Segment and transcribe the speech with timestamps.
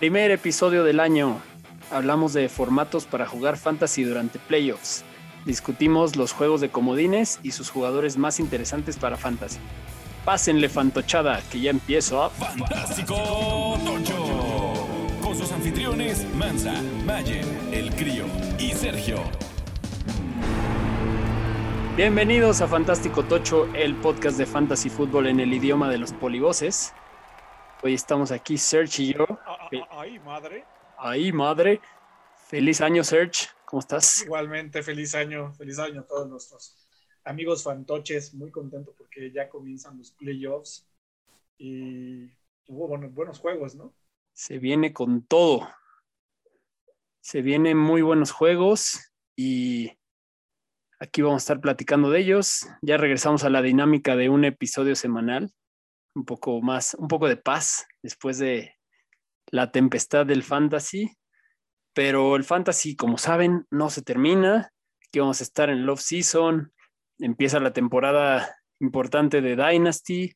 [0.00, 1.40] Primer episodio del año.
[1.92, 5.04] Hablamos de formatos para jugar fantasy durante playoffs.
[5.44, 9.60] Discutimos los juegos de comodines y sus jugadores más interesantes para fantasy.
[10.24, 12.30] Pásenle fantochada, que ya empiezo a...
[12.30, 14.88] Fantástico Tocho.
[15.22, 16.74] Con sus anfitriones Mansa,
[17.06, 18.24] Mayer, El Crío
[18.58, 19.22] y Sergio.
[21.96, 26.92] Bienvenidos a Fantástico Tocho, el podcast de fantasy fútbol en el idioma de los polivoces.
[27.84, 29.26] Hoy estamos aquí, Serge y yo.
[29.64, 30.64] Ah, ah, Ay, madre.
[30.98, 31.80] Ahí, madre.
[32.48, 33.48] Feliz año, Serge.
[33.64, 34.22] ¿Cómo estás?
[34.22, 36.86] Igualmente, feliz año, feliz año a todos nuestros
[37.24, 38.34] amigos fantoches.
[38.34, 40.86] Muy contento porque ya comienzan los playoffs
[41.56, 42.26] y
[42.68, 43.94] hubo buenos, buenos juegos, ¿no?
[44.34, 45.66] Se viene con todo.
[47.20, 49.98] Se vienen muy buenos juegos y
[51.00, 52.68] aquí vamos a estar platicando de ellos.
[52.82, 55.50] Ya regresamos a la dinámica de un episodio semanal,
[56.14, 58.74] un poco más, un poco de paz después de
[59.54, 61.16] la tempestad del fantasy.
[61.94, 64.72] Pero el fantasy, como saben, no se termina.
[65.06, 66.72] Aquí vamos a estar en Love Season.
[67.20, 70.32] Empieza la temporada importante de Dynasty.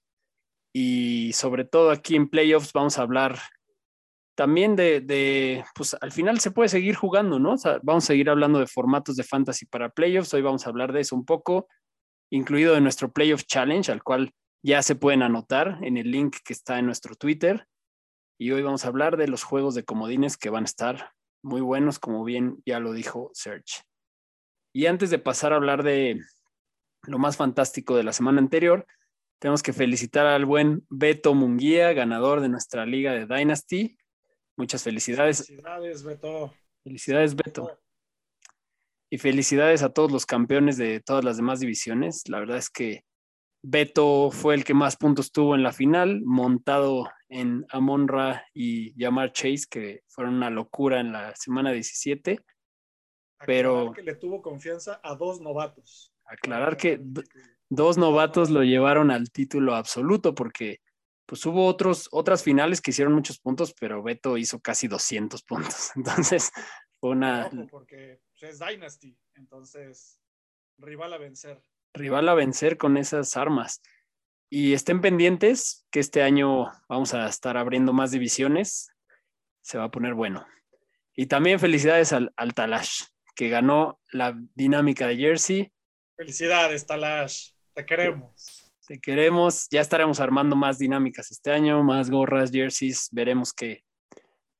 [0.73, 3.41] Y sobre todo aquí en playoffs vamos a hablar
[4.37, 7.57] también de, de, pues al final se puede seguir jugando, ¿no?
[7.83, 10.33] Vamos a seguir hablando de formatos de fantasy para playoffs.
[10.33, 11.67] Hoy vamos a hablar de eso un poco,
[12.31, 14.31] incluido de nuestro Playoff Challenge, al cual
[14.63, 17.67] ya se pueden anotar en el link que está en nuestro Twitter.
[18.41, 21.61] Y hoy vamos a hablar de los juegos de comodines que van a estar muy
[21.61, 23.83] buenos, como bien ya lo dijo Serge.
[24.73, 26.21] Y antes de pasar a hablar de
[27.03, 28.87] lo más fantástico de la semana anterior,
[29.41, 33.99] tenemos que felicitar al buen Beto Munguía, ganador de nuestra liga de Dynasty.
[34.57, 35.45] Muchas felicidades.
[35.45, 36.55] Felicidades, Beto.
[36.85, 37.81] Felicidades, Beto.
[39.11, 42.29] Y felicidades a todos los campeones de todas las demás divisiones.
[42.29, 43.05] La verdad es que
[43.63, 49.33] Beto fue el que más puntos tuvo en la final, montado en Amonra y Yamar
[49.33, 52.41] Chase, que fueron una locura en la semana 17.
[53.47, 56.13] Pero- Aclarar que le tuvo confianza a dos novatos.
[56.25, 57.01] Aclarar que
[57.69, 60.81] dos novatos lo llevaron al título absoluto, porque
[61.27, 65.91] pues hubo otros, otras finales que hicieron muchos puntos, pero Beto hizo casi 200 puntos.
[65.97, 66.51] Entonces,
[67.01, 70.21] fue una Ojo, porque pues, es Dynasty, entonces
[70.79, 71.63] rival a vencer.
[71.95, 73.81] rival a vencer con esas armas.
[74.51, 78.91] Y estén pendientes que este año vamos a estar abriendo más divisiones.
[79.61, 80.47] Se va a poner bueno.
[81.15, 83.03] Y también felicidades al, al Talash,
[83.35, 85.73] que ganó la dinámica de Jersey.
[86.17, 87.51] Felicidades, Talash.
[87.75, 88.73] Te queremos.
[88.87, 89.69] Te queremos.
[89.71, 93.09] Ya estaremos armando más dinámicas este año, más gorras, jerseys.
[93.13, 93.85] Veremos qué,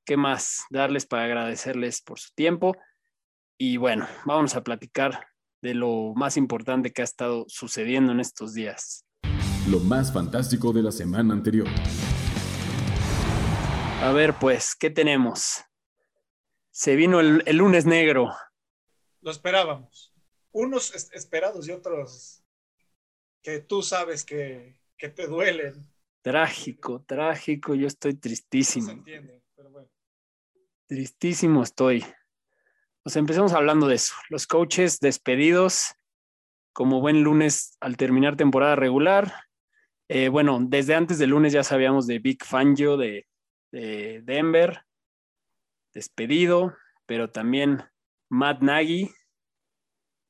[0.05, 2.77] qué más darles para agradecerles por su tiempo.
[3.57, 5.27] Y bueno, vamos a platicar
[5.61, 9.05] de lo más importante que ha estado sucediendo en estos días.
[9.67, 11.67] Lo más fantástico de la semana anterior.
[14.01, 15.61] A ver, pues, ¿qué tenemos?
[16.71, 18.29] Se vino el, el lunes negro.
[19.21, 20.13] Lo esperábamos.
[20.51, 22.43] Unos es- esperados y otros
[23.43, 25.87] que tú sabes que, que te duelen.
[26.21, 27.75] Trágico, trágico.
[27.75, 28.91] Yo estoy No se tristísimo.
[28.91, 29.89] entiende, pero bueno.
[30.87, 32.05] Tristísimo estoy.
[33.03, 34.13] Pues empecemos hablando de eso.
[34.29, 35.93] Los coaches despedidos
[36.73, 39.33] como buen lunes al terminar temporada regular.
[40.11, 43.27] Eh, bueno, desde antes del lunes ya sabíamos de Big Fangio de,
[43.71, 44.81] de Denver,
[45.93, 46.75] despedido,
[47.05, 47.83] pero también
[48.27, 49.11] Matt Nagy,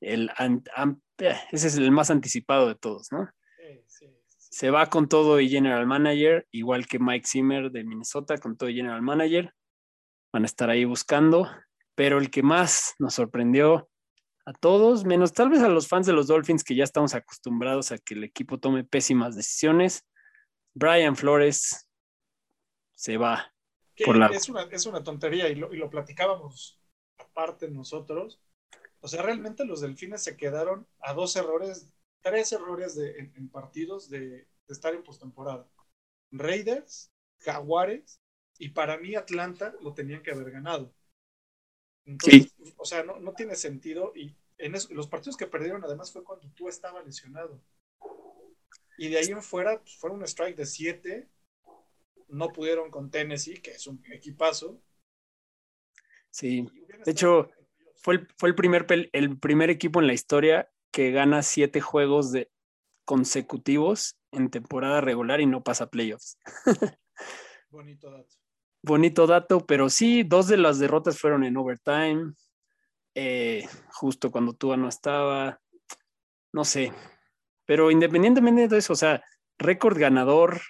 [0.01, 0.29] el,
[1.19, 3.29] eh, ese es el más anticipado de todos, ¿no?
[3.57, 4.47] Sí, sí, sí.
[4.51, 8.69] se va con todo y general manager, igual que Mike Zimmer de Minnesota, con todo
[8.69, 9.53] y general manager.
[10.34, 11.50] Van a estar ahí buscando,
[11.95, 13.89] pero el que más nos sorprendió
[14.50, 17.92] a todos, menos tal vez a los fans de los Dolphins, que ya estamos acostumbrados
[17.92, 20.08] a que el equipo tome pésimas decisiones.
[20.74, 21.88] Brian Flores
[22.96, 23.54] se va.
[23.96, 26.82] Que Por la- es, una, es una tontería y lo, y lo platicábamos
[27.20, 28.42] aparte nosotros.
[29.02, 33.50] O sea, realmente los delfines se quedaron a dos errores, tres errores de, en, en
[33.50, 35.70] partidos de, de estar en postemporada.
[36.31, 37.12] Raiders,
[37.42, 38.20] Jaguares
[38.58, 40.92] y para mí Atlanta lo tenían que haber ganado.
[42.09, 46.11] Entonces, o sea, no, no tiene sentido y en eso- los partidos que perdieron además
[46.11, 47.61] fue cuando tú estabas lesionado.
[48.97, 51.29] Y de ahí en fuera pues, fueron un strike de siete
[52.27, 54.81] no pudieron con Tennessee, que es un equipazo.
[56.29, 56.67] Sí,
[57.06, 57.50] De hecho,
[57.95, 62.31] fue el, fue el, primer, el primer equipo en la historia que gana siete juegos
[62.31, 62.51] de,
[63.06, 66.38] consecutivos en temporada regular y no pasa playoffs.
[67.71, 68.35] bonito dato.
[68.81, 72.34] Bonito dato, pero sí, dos de las derrotas fueron en overtime,
[73.16, 75.60] eh, justo cuando Tua no estaba,
[76.54, 76.94] no sé,
[77.66, 79.24] pero independientemente de eso, o sea,
[79.58, 80.62] récord ganador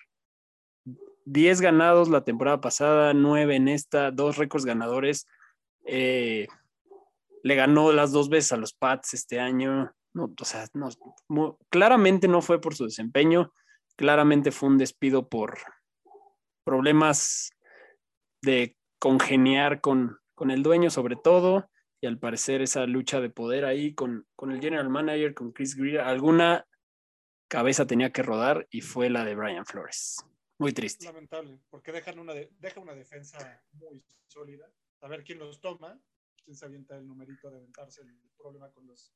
[1.29, 5.27] 10 ganados la temporada pasada, 9 en esta, dos récords ganadores.
[5.85, 6.47] Eh,
[7.43, 9.93] le ganó las dos veces a los Pats este año.
[10.15, 13.53] O sea, no, claramente no fue por su desempeño,
[13.95, 15.59] claramente fue un despido por
[16.63, 17.51] problemas
[18.41, 21.69] de congeniar con, con el dueño sobre todo,
[22.01, 25.75] y al parecer esa lucha de poder ahí con, con el general manager, con Chris
[25.75, 26.65] Greer, alguna
[27.49, 30.17] cabeza tenía que rodar y fue la de Brian Flores.
[30.57, 31.05] Muy triste.
[31.05, 34.71] Lamentable, porque dejan una de- deja una defensa muy sólida.
[35.01, 35.99] A ver quién los toma,
[36.43, 39.13] quién se avienta el numerito de aventarse el problema con los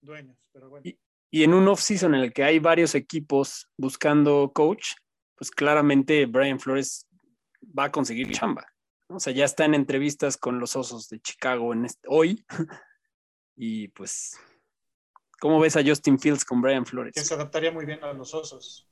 [0.00, 0.38] dueños.
[0.52, 0.98] Pero bueno, Y-
[1.30, 4.92] Y en un off-season en el que hay varios equipos buscando coach,
[5.34, 7.08] pues claramente Brian Flores
[7.76, 8.66] va a conseguir chamba.
[9.08, 12.44] O sea, ya está en entrevistas con los Osos de Chicago en este- hoy.
[13.56, 14.36] Y pues,
[15.38, 17.14] ¿cómo ves a Justin Fields con Brian que Flores?
[17.14, 18.88] se adaptaría muy bien a los osos.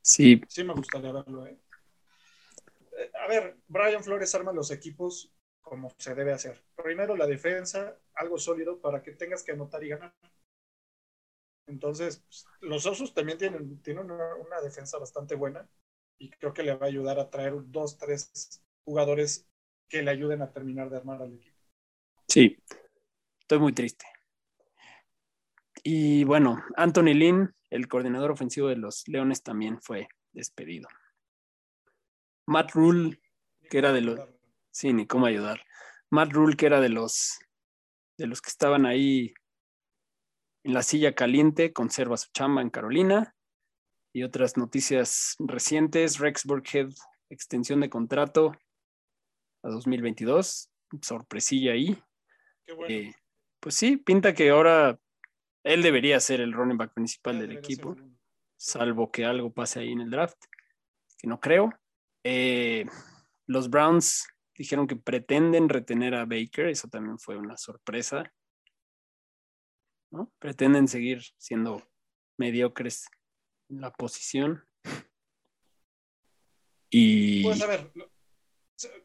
[0.00, 1.60] Sí, Sí me gustaría verlo, ¿eh?
[2.96, 5.30] Eh, A ver, Brian Flores arma los equipos
[5.60, 6.64] como se debe hacer.
[6.74, 10.14] Primero la defensa, algo sólido para que tengas que anotar y ganar.
[11.66, 15.68] Entonces, pues, los Osos también tienen, tienen una, una defensa bastante buena
[16.20, 19.48] y creo que le va a ayudar a traer dos, tres jugadores
[19.88, 21.58] que le ayuden a terminar de armar al equipo.
[22.28, 22.56] sí.
[23.40, 24.06] Estoy muy triste.
[25.82, 30.88] Y bueno, Anthony Lynn, el coordinador ofensivo de los Leones, también fue despedido.
[32.46, 33.20] Matt Rule,
[33.68, 34.20] que era de los,
[34.70, 35.64] Sí, ni cómo ayudar.
[36.10, 37.40] Matt Rule, que era de los
[38.16, 39.32] de los que estaban ahí
[40.62, 43.34] en la silla caliente, conserva su chamba en Carolina.
[44.12, 46.90] Y otras noticias recientes, Rex Burkhead,
[47.28, 48.56] extensión de contrato
[49.62, 50.70] a 2022.
[51.00, 52.02] Sorpresilla ahí.
[52.66, 52.94] Qué bueno.
[52.94, 53.14] Eh,
[53.60, 54.98] pues sí, pinta que ahora
[55.62, 57.96] él debería ser el running back principal del ser equipo
[58.60, 60.38] salvo que algo pase ahí en el draft,
[61.18, 61.72] que no creo.
[62.22, 62.84] Eh,
[63.46, 68.30] los Browns dijeron que pretenden retener a Baker, eso también fue una sorpresa.
[70.12, 70.30] ¿no?
[70.38, 71.82] Pretenden seguir siendo
[72.36, 73.06] mediocres
[73.70, 74.64] la posición.
[76.90, 77.92] Y Pues a ver,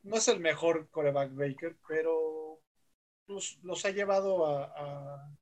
[0.04, 2.62] no es el mejor coreback Baker, pero
[3.28, 5.38] los, los ha llevado a, a,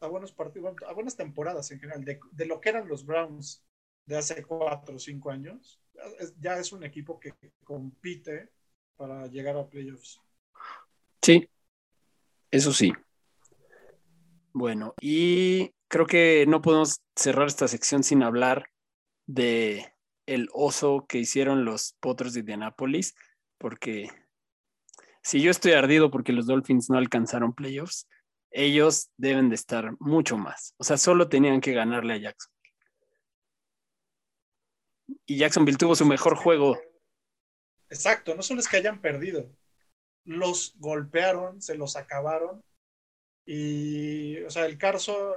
[0.00, 2.04] a buenos partidos, a buenas temporadas en general.
[2.04, 3.64] De, de lo que eran los Browns
[4.06, 7.34] de hace cuatro o cinco años, ya es, ya es un equipo que
[7.64, 8.50] compite
[8.96, 10.20] para llegar a playoffs.
[11.22, 11.48] sí,
[12.50, 12.92] eso sí.
[14.52, 18.70] Bueno, y creo que no podemos cerrar esta sección sin hablar
[19.26, 19.92] de
[20.26, 23.14] el oso que hicieron los Potros de Indianapolis,
[23.58, 24.08] porque
[25.22, 28.06] si yo estoy ardido porque los Dolphins no alcanzaron playoffs,
[28.50, 30.74] ellos deben de estar mucho más.
[30.78, 32.52] O sea, solo tenían que ganarle a Jackson.
[35.26, 36.78] Y Jacksonville tuvo su mejor juego.
[37.90, 39.50] Exacto, no solo es que hayan perdido,
[40.24, 42.62] los golpearon, se los acabaron.
[43.46, 45.36] Y, o sea, el Carson,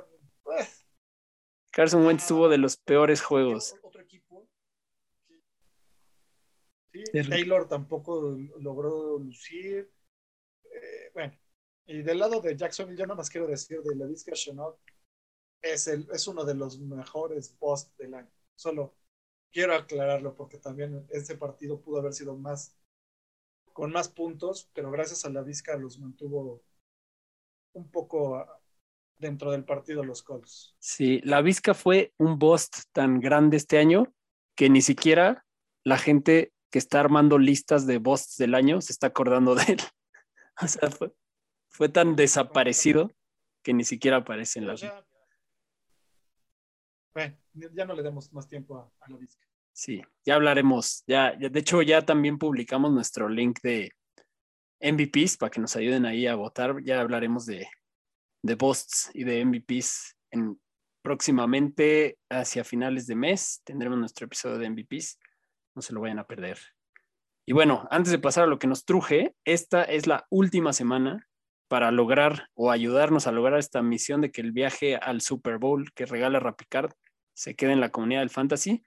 [1.71, 3.75] Carson Wentz tuvo de los peores juegos.
[3.81, 4.47] Otro equipo.
[6.91, 7.03] Sí.
[7.29, 9.89] Taylor tampoco logró lucir.
[10.65, 11.33] Eh, bueno,
[11.85, 14.77] y del lado de Jacksonville, yo nada más quiero decir de Lavisca Chenault,
[15.61, 18.31] es, el, es uno de los mejores posts del año.
[18.55, 18.93] Solo
[19.51, 22.75] quiero aclararlo porque también ese partido pudo haber sido más
[23.73, 26.61] con más puntos, pero gracias a la Vizca los mantuvo
[27.73, 28.45] un poco
[29.21, 30.75] dentro del partido los Colts.
[30.79, 34.13] Sí, la Vizca fue un bust tan grande este año
[34.55, 35.45] que ni siquiera
[35.83, 39.79] la gente que está armando listas de busts del año se está acordando de él.
[40.61, 41.13] O sea, fue,
[41.69, 43.09] fue tan desaparecido
[43.63, 44.75] que ni siquiera aparece en la
[47.13, 49.45] bueno, ya no le demos más tiempo a, a la Vizca.
[49.73, 51.03] Sí, ya hablaremos.
[51.07, 53.91] Ya, ya, de hecho, ya también publicamos nuestro link de
[54.79, 56.81] MVPs para que nos ayuden ahí a votar.
[56.83, 57.67] Ya hablaremos de,
[58.43, 60.59] de busts y de MVPs en,
[61.01, 63.61] próximamente hacia finales de mes.
[63.63, 65.19] Tendremos nuestro episodio de MVPs.
[65.75, 66.59] No se lo vayan a perder.
[67.45, 71.27] Y bueno, antes de pasar a lo que nos truje, esta es la última semana
[71.67, 75.91] para lograr o ayudarnos a lograr esta misión de que el viaje al Super Bowl
[75.93, 76.91] que regala Rapicard
[77.33, 78.83] se quede en la comunidad del Fantasy.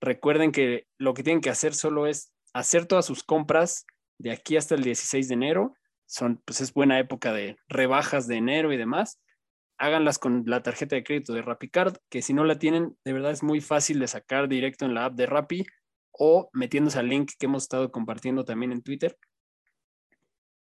[0.00, 3.86] Recuerden que lo que tienen que hacer solo es hacer todas sus compras
[4.18, 5.74] de aquí hasta el 16 de enero.
[6.06, 9.20] Son, pues es buena época de rebajas de enero y demás.
[9.78, 13.32] Háganlas con la tarjeta de crédito de RappiCard, que si no la tienen, de verdad
[13.32, 15.66] es muy fácil de sacar directo en la app de Rappi
[16.12, 19.18] o metiéndose al link que hemos estado compartiendo también en Twitter.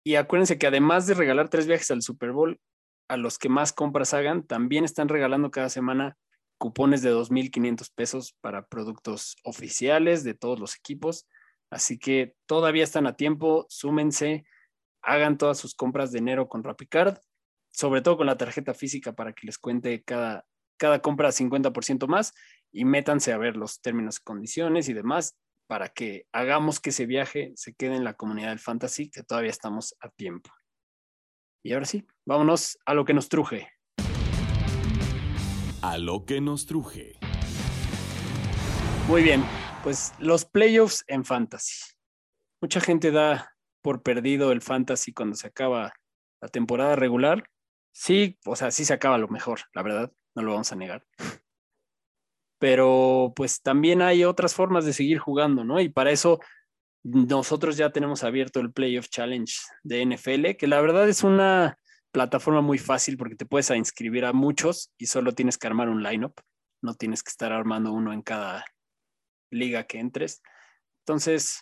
[0.03, 2.59] Y acuérdense que además de regalar tres viajes al Super Bowl,
[3.07, 6.17] a los que más compras hagan, también están regalando cada semana
[6.57, 11.27] cupones de 2.500 pesos para productos oficiales de todos los equipos.
[11.69, 14.45] Así que todavía están a tiempo, súmense,
[15.05, 17.19] hagan todas sus compras de enero con RappiCard,
[17.71, 20.45] sobre todo con la tarjeta física para que les cuente cada,
[20.77, 22.33] cada compra 50% más
[22.71, 27.05] y métanse a ver los términos y condiciones y demás para que hagamos que ese
[27.05, 30.51] viaje se quede en la comunidad del fantasy, que todavía estamos a tiempo.
[31.63, 33.69] Y ahora sí, vámonos a lo que nos truje.
[35.81, 37.19] A lo que nos truje.
[39.07, 39.43] Muy bien,
[39.83, 41.75] pues los playoffs en fantasy.
[42.62, 43.54] Mucha gente da
[43.85, 45.93] por perdido el fantasy cuando se acaba
[46.41, 47.43] la temporada regular.
[47.91, 51.05] Sí, o sea, sí se acaba lo mejor, la verdad, no lo vamos a negar
[52.57, 55.79] pero pues también hay otras formas de seguir jugando, ¿no?
[55.79, 56.39] Y para eso
[57.03, 61.77] nosotros ya tenemos abierto el Playoff Challenge de NFL, que la verdad es una
[62.11, 66.01] plataforma muy fácil porque te puedes inscribir a muchos y solo tienes que armar un
[66.01, 66.33] lineup,
[66.81, 68.65] no tienes que estar armando uno en cada
[69.51, 70.41] liga que entres.
[71.05, 71.61] Entonces,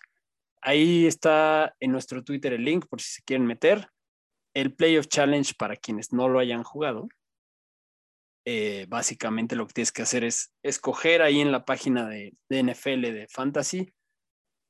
[0.64, 3.88] ahí está en nuestro Twitter el link por si se quieren meter.
[4.54, 7.08] El Playoff Challenge para quienes no lo hayan jugado
[8.46, 13.02] eh, básicamente lo que tienes que hacer es escoger ahí en la página de, NFL
[13.02, 13.94] de Fantasy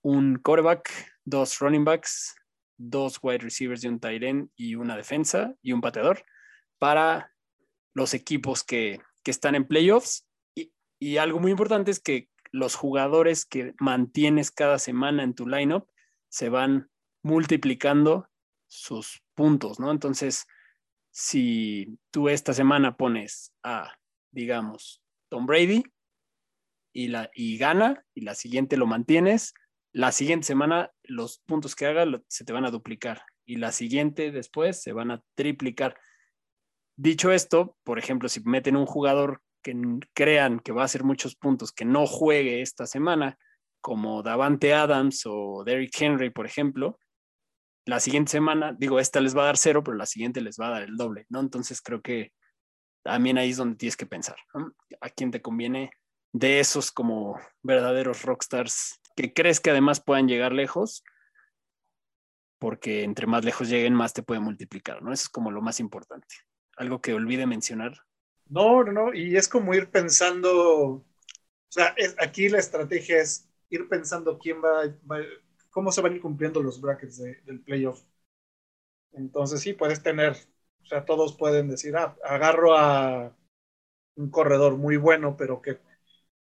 [0.03, 0.91] un quarterback,
[1.23, 2.35] dos running backs,
[2.77, 6.23] dos wide receivers y un tight end y una defensa y un pateador
[6.77, 7.33] para
[7.95, 10.27] los equipos que, están en playoffs.
[10.53, 15.47] Y, y, algo muy importante es que los jugadores que mantienes cada semana en tu
[15.47, 15.89] lineup
[16.29, 16.89] se van
[17.23, 18.29] multiplicando
[18.67, 19.91] sus puntos, ¿no?
[19.91, 20.45] Entonces,
[21.11, 23.91] si tú esta semana pones a,
[24.31, 25.83] digamos, Tom Brady
[26.93, 29.55] y, la, y gana y la siguiente lo mantienes,
[29.91, 34.31] la siguiente semana los puntos que haga se te van a duplicar y la siguiente
[34.31, 35.99] después se van a triplicar.
[36.95, 39.75] Dicho esto, por ejemplo, si meten un jugador que
[40.13, 43.37] crean que va a hacer muchos puntos que no juegue esta semana,
[43.81, 46.99] como Davante Adams o Derrick Henry, por ejemplo,
[47.85, 50.67] la siguiente semana, digo, esta les va a dar cero, pero la siguiente les va
[50.67, 51.41] a dar el doble, ¿no?
[51.41, 52.31] Entonces creo que
[53.03, 54.37] también ahí es donde tienes que pensar,
[55.01, 55.91] ¿A quién te conviene
[56.31, 61.03] de esos como verdaderos rockstars que crees que además puedan llegar lejos?
[62.59, 65.11] Porque entre más lejos lleguen, más te puede multiplicar, ¿no?
[65.11, 66.35] Eso es como lo más importante.
[66.77, 67.93] Algo que olvide mencionar.
[68.53, 71.05] No, no, no, y es como ir pensando, o
[71.69, 75.17] sea, aquí la estrategia es ir pensando quién va, va
[75.71, 78.03] cómo se van cumpliendo los brackets del playoff.
[79.13, 80.33] Entonces sí, puedes tener,
[80.83, 83.35] o sea, todos pueden decir, ah, agarro a
[84.15, 85.79] un corredor muy bueno, pero que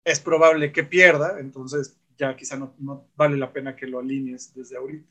[0.04, 4.54] es probable que pierda, entonces ya quizá no, no vale la pena que lo alinees
[4.54, 5.08] desde ahorita.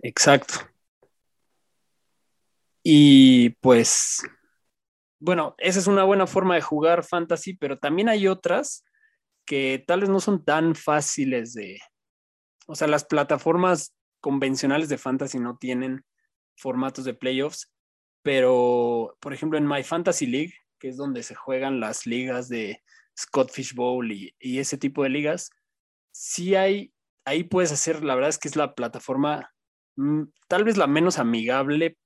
[0.00, 0.54] Exacto.
[2.84, 4.22] Y pues,
[5.22, 8.84] bueno, esa es una buena forma de jugar fantasy, pero también hay otras
[9.46, 11.78] que tal vez no son tan fáciles de,
[12.66, 16.04] o sea, las plataformas convencionales de fantasy no tienen
[16.56, 17.70] formatos de playoffs,
[18.22, 22.82] pero por ejemplo en My Fantasy League, que es donde se juegan las ligas de
[23.16, 25.50] Scott Fish Bowl y, ese tipo de ligas,
[26.10, 26.92] sí hay,
[27.24, 29.52] ahí puedes hacer, la verdad es que es la plataforma
[29.94, 31.96] mm, tal vez la menos amigable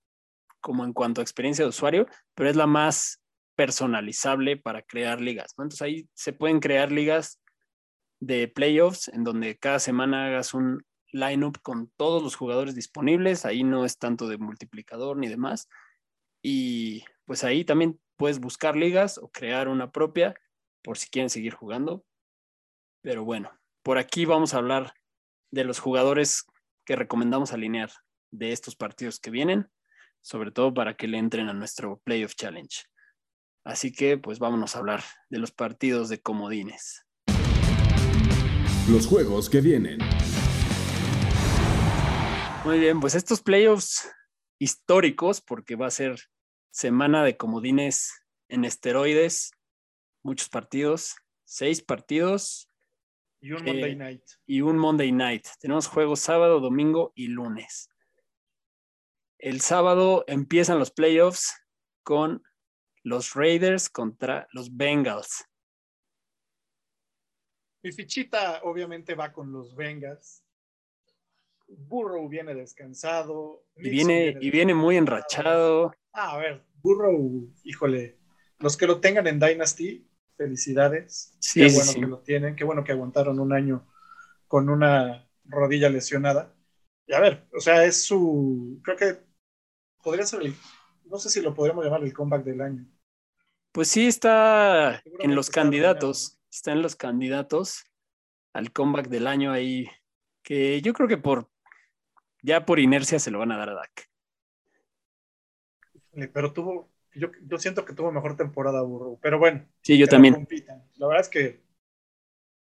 [0.60, 3.20] como en cuanto a experiencia de usuario, pero es la más
[3.56, 5.54] personalizable para crear ligas.
[5.56, 7.40] Entonces ahí se pueden crear ligas
[8.20, 13.44] de playoffs en donde cada semana hagas un lineup con todos los jugadores disponibles.
[13.44, 15.68] Ahí no es tanto de multiplicador ni demás.
[16.42, 20.34] Y pues ahí también puedes buscar ligas o crear una propia
[20.82, 22.04] por si quieren seguir jugando.
[23.02, 23.50] Pero bueno,
[23.82, 24.94] por aquí vamos a hablar
[25.50, 26.44] de los jugadores
[26.84, 27.90] que recomendamos alinear
[28.30, 29.68] de estos partidos que vienen,
[30.26, 32.84] sobre todo para que le entren a nuestro Playoff Challenge.
[33.64, 37.06] Así que pues vámonos a hablar de los partidos de comodines
[38.88, 39.98] los juegos que vienen.
[42.64, 44.08] Muy bien, pues estos playoffs
[44.60, 46.16] históricos, porque va a ser
[46.70, 48.12] semana de comodines
[48.48, 49.50] en esteroides,
[50.22, 52.68] muchos partidos, seis partidos.
[53.40, 54.22] Y un Monday eh, night.
[54.46, 55.46] Y un Monday night.
[55.60, 57.88] Tenemos juegos sábado, domingo y lunes.
[59.38, 61.54] El sábado empiezan los playoffs
[62.02, 62.42] con
[63.02, 65.44] los Raiders contra los Bengals.
[67.82, 70.42] Mi fichita obviamente va con los Bengals.
[71.68, 73.64] Burrow viene descansado.
[73.76, 75.92] Y viene, y viene muy enrachado.
[76.12, 78.18] Ah, a ver, Burrow, híjole,
[78.58, 81.36] los que lo tengan en Dynasty, felicidades.
[81.52, 83.86] qué bueno que lo tienen, qué bueno que aguantaron un año
[84.48, 86.54] con una rodilla lesionada.
[87.06, 89.25] Y a ver, o sea, es su, creo que
[90.06, 90.54] podría ser el,
[91.06, 92.86] no sé si lo podríamos llamar el comeback del año.
[93.72, 96.38] Pues sí, está en los está candidatos.
[96.48, 97.84] Está en los candidatos
[98.52, 99.88] al comeback del año ahí.
[100.44, 101.50] Que yo creo que por
[102.40, 104.08] ya por inercia se lo van a dar a Dak.
[106.32, 109.18] Pero tuvo, yo, yo siento que tuvo mejor temporada Burrow.
[109.20, 110.34] Pero bueno, Sí, yo también.
[110.34, 110.84] compitan.
[110.98, 111.60] La verdad es que,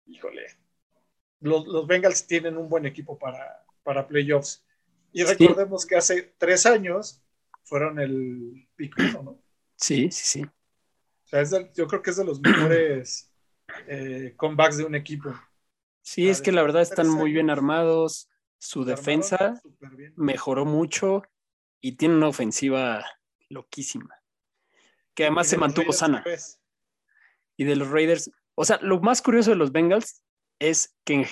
[0.07, 0.47] híjole,
[1.41, 4.65] los, los Bengals tienen un buen equipo para, para playoffs.
[5.13, 5.47] Y Sí.
[5.47, 7.23] recordemos que hace tres años
[7.71, 9.43] fueron el pick uno, ¿no?
[9.77, 10.43] Sí, sí, sí.
[10.43, 13.33] O sea, es yo creo que es de los mejores
[13.87, 15.33] eh, comebacks de un equipo.
[16.03, 18.29] Sí, es que la verdad están muy bien armados.
[18.59, 19.59] Su defensa
[20.17, 21.23] mejoró mucho
[21.81, 23.07] y tiene una ofensiva
[23.49, 24.15] loquísima.
[25.15, 26.25] Que además se mantuvo Raiders, sana.
[27.57, 30.23] Y de los Raiders, o sea, lo más curioso de los Bengals
[30.59, 31.27] es que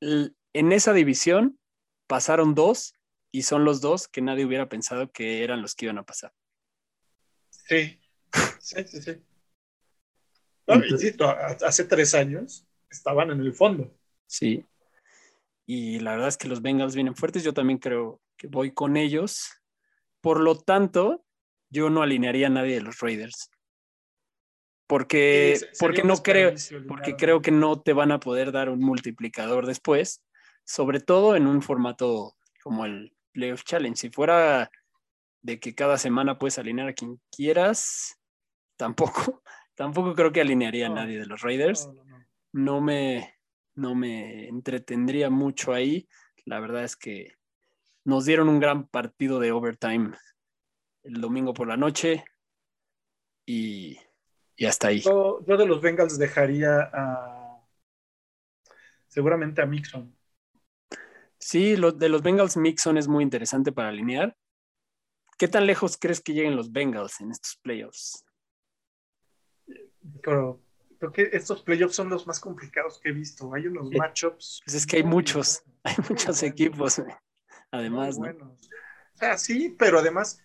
[0.00, 1.58] en, en esa división
[2.06, 2.94] pasaron dos
[3.32, 6.32] y son los dos que nadie hubiera pensado que eran los que iban a pasar.
[7.50, 7.98] Sí,
[8.60, 9.22] sí, sí, sí.
[10.66, 13.92] No, insisto, a- hace tres años estaban en el fondo.
[14.26, 14.64] Sí.
[15.66, 17.42] Y la verdad es que los Bengals vienen fuertes.
[17.42, 19.48] Yo también creo que voy con ellos.
[20.20, 21.24] Por lo tanto,
[21.70, 23.50] yo no alinearía a nadie de los Raiders.
[24.86, 26.52] Porque, Sí, porque no creo,
[26.86, 30.22] porque creo que no te van a poder dar un multiplicador después,
[30.64, 33.96] sobre todo en un formato como el Playoff Challenge.
[33.96, 34.70] Si fuera
[35.42, 38.18] de que cada semana puedes alinear a quien quieras,
[38.76, 39.42] tampoco,
[39.74, 42.26] tampoco creo que alinearía No, a nadie de los Raiders No, no, no.
[42.52, 43.34] no me,
[43.74, 46.08] no me entretendría mucho ahí.
[46.44, 47.34] La verdad es que
[48.04, 50.12] nos dieron un gran partido de overtime
[51.04, 52.24] el domingo por la noche
[53.46, 53.98] y,
[54.56, 55.00] y hasta ahí.
[55.00, 57.60] Yo, yo de los Bengals dejaría a
[59.08, 60.16] seguramente a Mixon.
[61.42, 64.36] Sí, lo de los Bengals Mixon es muy interesante para alinear.
[65.36, 68.24] ¿Qué tan lejos crees que lleguen los Bengals en estos playoffs?
[70.22, 70.60] Pero
[71.00, 73.52] creo que estos playoffs son los más complicados que he visto.
[73.54, 73.96] Hay unos Sí.
[73.96, 74.60] matchups.
[74.64, 77.02] Pues es que hay muchos, hay muchos equipos,
[77.72, 78.20] además, ¿no?
[78.20, 78.70] buenos.
[79.14, 80.40] O sea, sí, pero además,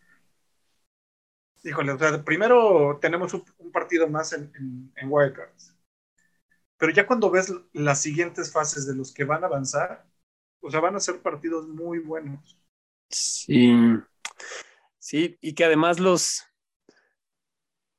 [1.63, 5.75] híjole, o sea, primero tenemos un, un partido más en, en, en Wildcards.
[6.77, 10.07] Pero ya cuando ves las siguientes fases de los que van a avanzar,
[10.67, 12.59] o sea, van a ser partidos muy buenos.
[13.09, 13.71] Sí,
[14.99, 16.43] sí, y que además los...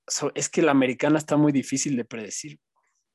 [0.07, 2.61] so- es que la americana está muy difícil de predecir,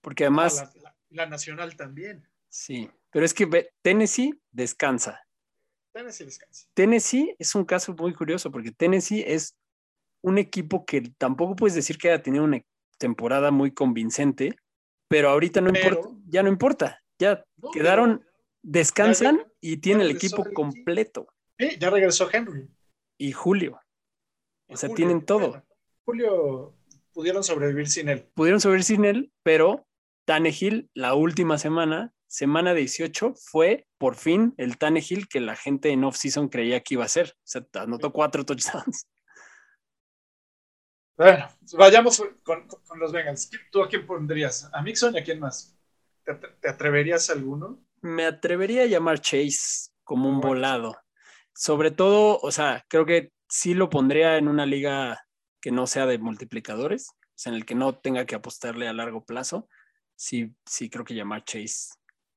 [0.01, 2.27] porque además, Ah, la, la- la nacional también.
[2.49, 5.21] sí, pero es que Tennessee descansa.
[5.91, 6.67] Tennessee descansa.
[6.73, 9.55] Tennessee es un caso muy curioso, porque Tennessee es
[10.23, 12.59] un equipo que tampoco puedes decir que haya tenido una
[12.97, 14.55] temporada muy convincente,
[15.07, 18.25] pero ahorita no Pero- importa, ya no importa, ya No, quedaron,
[18.63, 20.53] descansan y tienen el equipo Henry.
[20.53, 21.27] completo.
[21.59, 22.67] Sí, ya regresó Henry.
[23.19, 23.79] Y Julio,
[24.67, 25.49] o sea, Julio, tienen todo.
[25.49, 25.65] bueno,
[26.05, 26.75] Julio
[27.13, 28.27] pudieron sobrevivir sin él.
[28.33, 29.87] pudieron subir sin él, pero
[30.25, 36.03] Tannehill la última semana, semana 18, fue por fin el Tannehill que la gente en
[36.03, 37.33] off-season creía que iba a ser.
[37.37, 39.07] O sea, anotó cuatro touchdowns.
[41.15, 41.47] Bueno,
[41.77, 43.49] vayamos con, con- con los Bengals.
[43.71, 44.67] ¿Tú a quién pondrías?
[44.73, 45.77] ¿A Mixon y a quién más?
[46.23, 47.85] ¿Te, te atreverías a alguno?
[48.03, 50.97] Me atrevería a llamar Chase como un volado.
[51.55, 55.25] Sobre todo, o sea, creo que sí lo pondría en una liga
[55.61, 58.93] que no sea de multiplicadores, o sea, en el que no tenga que apostarle a
[58.93, 59.69] largo plazo.
[60.15, 61.93] Sí, sí creo que llamar Chase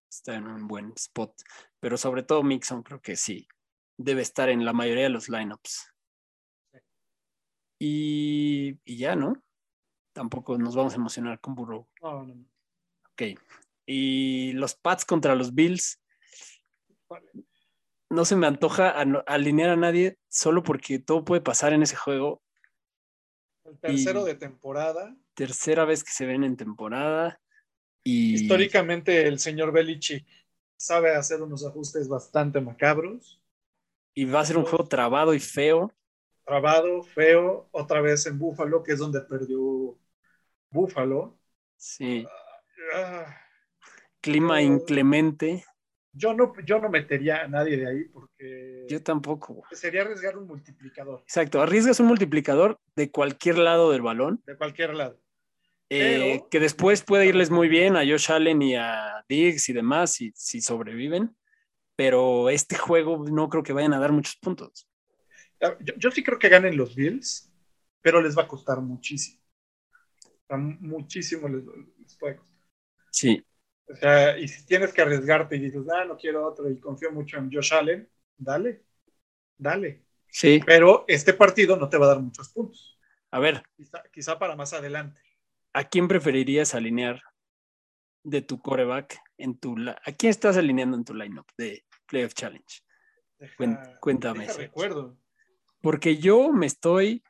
[0.09, 1.35] está en un buen spot.
[1.81, 3.49] Pero sobre todo Mixon creo que sí.
[3.99, 5.93] Debe estar en la mayoría de los lineups.
[7.81, 9.43] Y, y ya, ¿no?
[10.13, 11.89] Tampoco nos vamos a emocionar con Burrow.
[12.01, 12.21] No.
[13.13, 13.41] Ok.
[13.87, 16.01] Y los Pats contra los Bills.
[18.11, 18.91] No se me antoja
[19.27, 22.43] alinear a nadie solo porque todo puede pasar en ese juego.
[23.65, 25.17] El tercero Y- de temporada.
[25.35, 27.41] Tercera vez que se ven en temporada.
[28.05, 30.25] Y Históricamente, el señor Belichick
[30.77, 33.41] sabe hacer unos ajustes bastante macabros.
[34.19, 35.93] y va a ser un juego trabado y feo.
[36.47, 39.99] Trabado, feo, otra vez en Buffalo, que es donde perdió
[40.71, 41.37] Buffalo.
[41.77, 42.27] Sí.
[42.95, 43.27] Ah,
[44.33, 45.65] Clima inclemente.
[46.13, 49.63] yo, no, yo no metería a nadie de ahí porque Yo tampoco.
[49.73, 51.61] sería arriesgar un multiplicador Exacto.
[51.63, 54.43] Arriesgas un multiplicador de cualquier lado del balón.
[54.47, 55.21] de cualquier lado.
[55.89, 59.73] eh, Pero- que después puede irles muy bien a Josh Allen y a Diggs y
[59.73, 61.37] demás si, si sobreviven.
[61.95, 64.89] Pero este juego no creo que vayan a dar muchos puntos.
[65.63, 67.51] Ah, Yo, yo sí creo que ganen los Bills,
[68.03, 69.41] pero les va a costar muchísimo.
[70.25, 71.65] O sea, muchísimo les,
[71.99, 72.59] les puede costar.
[73.11, 73.43] Sí,
[73.89, 77.13] O sea, y si tienes que arriesgarte y dices, ah, no quiero otro y confío
[77.13, 78.83] mucho en Josh Allen, dale,
[79.57, 80.05] dale.
[80.29, 80.61] sí.
[80.67, 82.99] Pero este partido no te va a dar muchos puntos.
[83.31, 85.21] A ver, Quizá, quizá para más adelante.
[85.73, 87.21] ¿a quién preferirías alinear
[88.25, 89.77] de tu coreback en tu...
[89.89, 92.81] ¿A quién estás alineando en tu lineup de Playoff Challenge?
[93.39, 95.17] Deja- cuéntame deja recuerdo.
[95.81, 97.23] Porque yo me estoy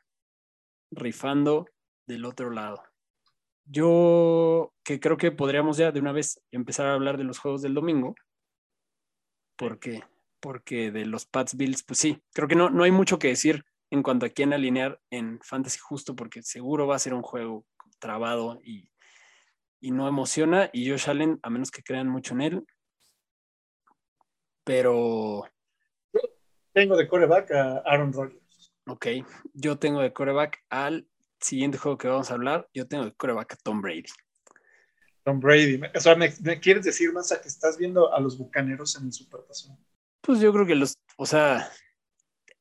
[0.91, 1.67] rifando
[2.07, 2.81] del otro lado.
[3.69, 7.61] Yo que creo que podríamos ya de una vez empezar a hablar de los juegos
[7.61, 8.15] del domingo.
[9.57, 10.03] Porque,
[10.39, 13.65] porque de los Pats Bills, pues sí, creo que no, no hay mucho que decir
[13.89, 17.65] en cuanto a quién alinear en Fantasy justo, porque seguro va a ser un juego
[17.99, 18.91] trabado y,
[19.79, 20.69] y no emociona.
[20.73, 22.67] Y Josh Allen, a menos que crean mucho en él.
[24.63, 25.49] Pero
[26.73, 28.73] Tengo de coreback a Aaron Rodgers.
[28.85, 29.07] Ok,
[29.53, 31.07] yo tengo de coreback al
[31.39, 32.67] siguiente juego que vamos a hablar.
[32.73, 34.03] Yo tengo de coreback a Tom Brady.
[35.23, 35.79] Tom Brady.
[35.95, 39.13] O sea, ¿me, me quieres decir, Mansa, que estás viendo a los bucaneros en el
[39.13, 39.77] Supertazón?
[40.21, 41.69] Pues yo creo que los, o sea,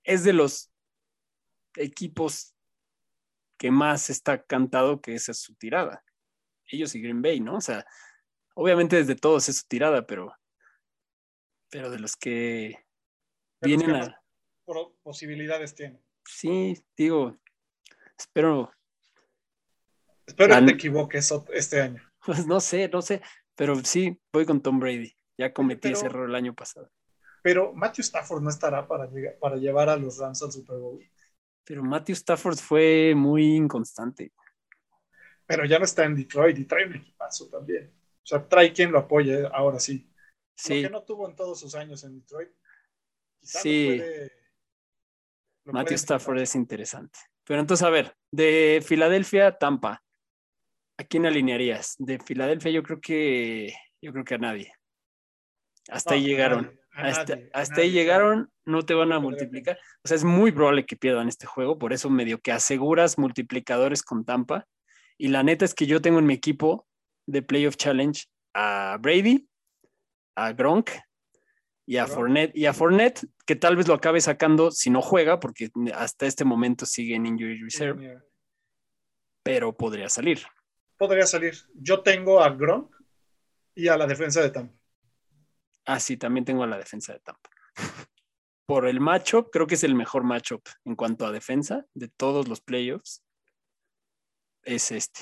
[0.04, 0.72] es de los
[1.76, 2.54] equipos
[3.58, 6.04] que más está cantado que esa es su tirada.
[6.70, 7.56] Ellos y Green Bay, ¿no?
[7.56, 7.86] O sea,
[8.54, 10.34] obviamente desde todos es su tirada, pero,
[11.70, 12.84] pero de los que
[13.60, 14.10] De los vienen que a, más
[15.02, 16.02] posibilidades tiene.
[16.26, 17.38] sí, digo,
[18.18, 18.72] espero,
[20.26, 22.02] Espero que te equivoques este año.
[22.26, 23.22] pues no sé, no sé,
[23.54, 25.12] pero sí, voy con Tom Brady.
[25.38, 26.90] Ya cometí ese error el año pasado.
[27.42, 30.98] Pero Matthew Stafford no estará para, llegar- para llevar a los Rams al Super Bowl.
[31.64, 34.32] Pero Matthew Stafford fue muy inconstante.
[35.46, 37.92] Pero ya no está en Detroit y trae un equipazo también.
[38.22, 40.10] O sea, trae quien lo apoye ahora sí.
[40.56, 42.50] Sí, Lo que no tuvo en todos sus años en Detroit.
[43.40, 43.94] quizá lo Sí.
[43.98, 44.32] puede-
[45.66, 47.18] lo Matthew Stafford es interesante.
[47.46, 50.02] Pero entonces, a ver, de Filadelfia a Tampa,
[50.98, 51.94] ¿a quién alinearías?
[51.98, 54.72] De Filadelfia yo creo que yo creo que a nadie.
[55.88, 56.62] Hasta No, ahí a llegaron.
[56.64, 59.78] nadie, a hasta nadie, a hasta nadie, ahí llegaron, no te van a multiplicar.
[60.04, 64.02] O sea, es muy probable que pierdan este juego, por eso medio que aseguras multiplicadores
[64.02, 64.66] con Tampa.
[65.18, 66.86] Y la neta es que yo tengo en mi equipo
[67.26, 69.48] de Playoff Challenge a Brady,
[70.36, 70.90] a Gronk
[71.86, 72.06] y a.
[72.06, 72.54] Fournette.
[72.54, 76.44] Y a Fournette, que tal vez lo acabe sacando si no juega, porque hasta este
[76.44, 78.20] momento sigue en Injury Reserve,
[79.42, 80.40] pero podría salir.
[80.98, 81.54] Podría salir.
[81.74, 82.94] Yo tengo a Gronk
[83.74, 84.74] y a la defensa de Tampa.
[85.84, 87.48] Ah, sí, también tengo a la defensa de Tampa.
[88.66, 92.48] Por el matchup, creo que es el mejor matchup en cuanto a defensa de todos
[92.48, 93.22] los playoffs.
[94.64, 95.20] Es este.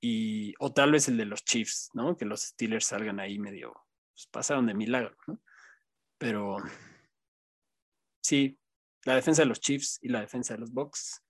[0.00, 2.16] Y, o tal vez el de los Chiefs, ¿no?
[2.16, 3.74] Que los Steelers salgan ahí medio,
[4.16, 5.38] pues pasaron de milagro, ¿no?
[6.18, 6.56] Pero
[8.22, 8.58] sí,
[9.04, 11.22] la defensa de los Chiefs y la defensa de los Bucks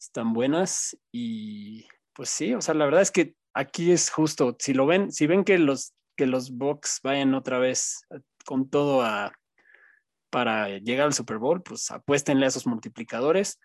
[0.00, 4.74] están buenas y pues sí, o sea, la verdad es que aquí es justo, si
[4.74, 8.04] lo ven, si ven que los que los Bucks vayan otra vez
[8.44, 9.32] con todo a
[10.28, 13.60] para llegar al Super Bowl, pues apuéstenle a esos multiplicadores.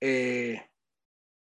[0.00, 0.69] Eh,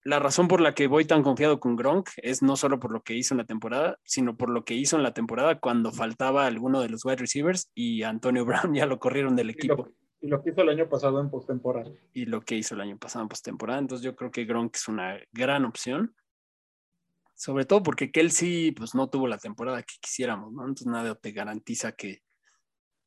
[0.06, 3.04] la razón por la que voy tan confiado con Gronk es no solo por lo
[3.04, 6.46] que hizo en la temporada, sino por lo que hizo en la temporada cuando faltaba
[6.46, 9.94] alguno de los wide receivers y Antonio Brown ya lo corrieron del Y equipo lo,
[10.20, 11.90] y lo que hizo el año pasado en postemporada.
[12.14, 13.80] y lo que hizo el año pasado en postemporada.
[13.80, 16.16] Entonces yo creo que Gronk es una gran opción.
[17.36, 20.62] Sobre todo porque Kelsey pues no tuvo la temporada que quisiéramos, ¿no?
[20.62, 22.22] Entonces nada te garantiza que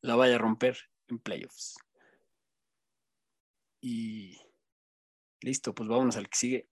[0.02, 0.76] la vaya a romper
[1.08, 1.76] en playoffs.
[3.80, 4.38] Y
[5.40, 6.68] listo, pues vámonos al que sigue.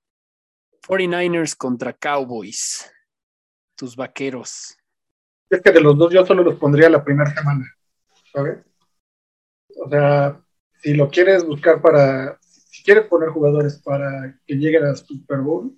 [0.86, 2.90] 49ers contra Cowboys.
[3.76, 4.76] Tus vaqueros.
[5.50, 7.64] Es que de los dos yo solo los pondría la primera semana,
[8.32, 8.58] ¿sabes?
[9.82, 10.40] O sea,
[10.80, 15.76] si lo quieres buscar para, si quieres poner jugadores para que lleguen al Super Bowl,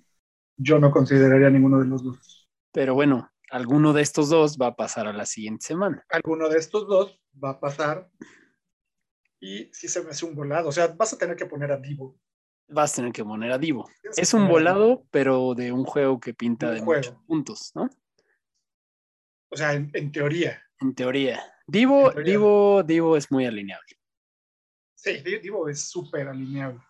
[0.57, 2.47] yo no consideraría ninguno de los dos.
[2.71, 6.03] Pero bueno, alguno de estos dos va a pasar a la siguiente semana.
[6.09, 8.09] Alguno de estos dos va a pasar
[9.39, 11.77] y si se me hace un volado, o sea, vas a tener que poner a
[11.77, 12.17] Divo.
[12.69, 13.89] Vas a tener que poner a Divo.
[14.15, 17.01] Es un volado, pero de un juego que pinta de juego.
[17.01, 17.89] muchos puntos, ¿no?
[19.49, 20.61] O sea, en, en teoría.
[20.79, 21.41] En teoría.
[21.65, 22.31] Divo, En teoría.
[22.33, 23.97] Divo, Divo es muy alineable.
[24.95, 26.81] Sí, Di- Divo es súper alineable.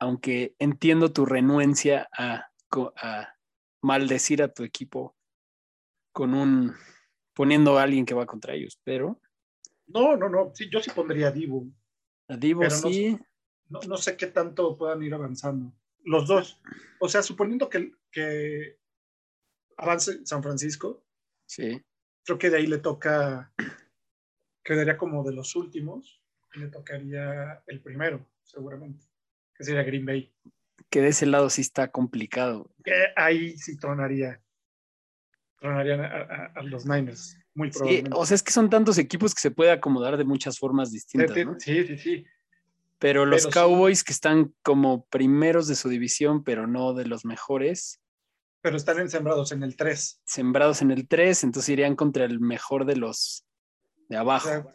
[0.00, 2.50] Aunque entiendo tu renuencia a,
[2.96, 3.34] a
[3.82, 5.16] maldecir a tu equipo
[6.12, 6.74] con un
[7.34, 9.20] poniendo a alguien que va contra ellos, pero
[9.86, 10.50] No, no, no.
[10.54, 11.66] Sí, yo sí pondría a Divo.
[12.28, 13.18] a Divo no sí,
[13.70, 15.72] no, no sé qué tanto puedan ir avanzando.
[16.04, 16.60] Los dos.
[16.98, 18.78] O sea, suponiendo que, que
[19.76, 21.02] avance San Francisco,
[21.46, 21.80] sí.
[22.24, 23.52] creo que de ahí le toca,
[24.62, 26.22] quedaría como de los últimos,
[26.54, 29.06] y le tocaría el primero, seguramente,
[29.54, 30.34] que sería Green Bay.
[30.90, 32.70] Que de ese lado sí está complicado.
[32.82, 34.42] Que ahí sí tronaría,
[35.60, 38.10] tronarían a, a- a los Niners, muy Sí, probablemente.
[38.18, 41.36] o sea, es que son tantos equipos que se puede acomodar de muchas formas distintas,
[41.36, 41.60] Sí, ¿no?
[41.60, 42.26] sí, sí, sí.
[43.00, 43.58] Pero los Pero sí.
[43.58, 48.00] Cowboys que están como primeros de su división, pero no de los mejores,
[48.62, 50.20] Pero están ensembrados en el 3.
[50.24, 53.46] sembrados en el 3, entonces irían contra el mejor de los
[54.08, 54.70] de O abajo.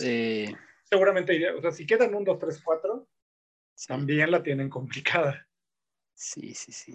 [0.00, 0.52] Eh,
[0.84, 1.54] seguramente iría.
[1.54, 3.06] O sea, si quedan un 2, 3, 4,
[3.74, 5.46] sí, también la tienen complicada.
[6.14, 6.92] sí, sí, sí.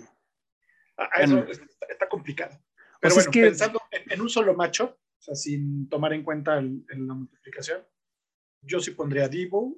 [1.17, 1.45] Eso Bueno.
[1.89, 2.59] está, complicado.
[2.99, 6.11] Pero sea, es bueno, que- pensando en, en un solo macho, o sea, sin tomar
[6.13, 7.85] en cuenta el- el- la multiplicación,
[8.61, 9.77] yo sí pondría Debo.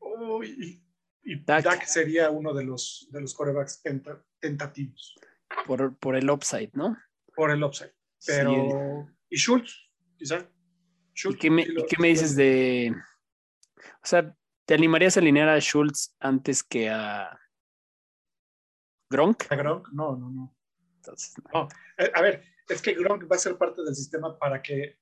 [0.00, 0.82] Oh, y
[1.22, 1.64] y Dak.
[1.64, 1.84] Dak.
[1.84, 5.14] sería uno de los, de los corebacks tenta- tentativos
[5.66, 6.96] Por, por el upside, ¿no?
[7.36, 7.94] por el upside.
[8.26, 9.08] Pero.
[9.28, 9.72] Y Schultz,
[10.16, 10.46] quizá.
[11.24, 12.94] ¿Y qué me, y qué me dices de...
[14.02, 14.34] O sea,
[14.66, 17.38] ¿te animarías a alinear a Schultz antes que a
[19.10, 19.44] Gronk?
[19.50, 19.88] a Gronk?
[19.92, 20.56] No, no, no.
[20.96, 21.34] Entonces,
[21.98, 24.98] Eh, A ver, es que Gronk va a ser parte del sistema para que